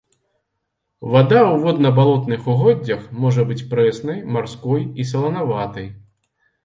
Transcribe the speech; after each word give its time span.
Вада 1.15 1.35
ў 1.39 1.59
водна-балотных 1.65 2.41
угоддзях 2.53 3.05
можа 3.25 3.45
быць 3.51 3.61
прэснай, 3.75 4.19
марской 4.37 4.85
і 5.05 5.07
саланаватай. 5.11 5.87